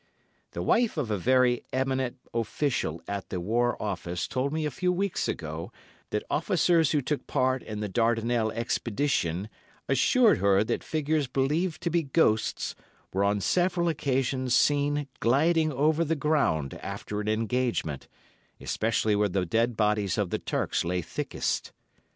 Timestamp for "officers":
6.27-6.89